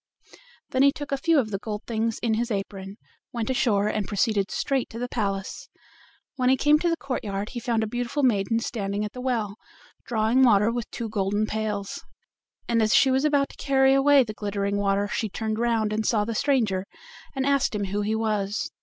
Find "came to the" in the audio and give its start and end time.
6.57-6.97